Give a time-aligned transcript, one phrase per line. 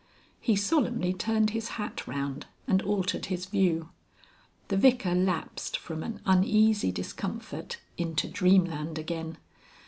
[0.39, 3.89] He solemnly turned his hat round and altered his view.
[4.69, 9.37] The Vicar lapsed from an uneasy discomfort into dreamland again.